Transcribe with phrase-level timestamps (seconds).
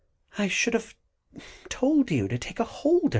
[0.35, 0.95] I should have
[1.69, 3.09] told you to take a holder."